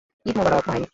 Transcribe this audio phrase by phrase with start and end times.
[0.25, 0.81] ঈদ মোবারক, ভাই।